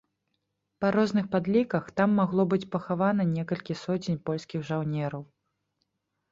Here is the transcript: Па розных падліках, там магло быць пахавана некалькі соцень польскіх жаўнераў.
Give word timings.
Па 0.83 0.87
розных 0.95 1.27
падліках, 1.35 1.83
там 2.01 2.17
магло 2.21 2.47
быць 2.55 2.61
пахавана 2.77 3.29
некалькі 3.37 3.79
соцень 3.85 4.21
польскіх 4.31 4.59
жаўнераў. 4.75 5.23